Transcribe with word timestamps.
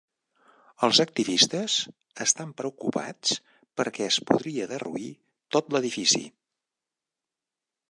Els 0.85 1.01
activistes 1.03 1.75
estan 2.25 2.55
preocupats 2.61 3.37
perquè 3.81 4.09
es 4.13 4.19
podria 4.31 4.67
derruir 4.73 5.13
tot 5.57 5.73
l'edifici. 5.77 6.25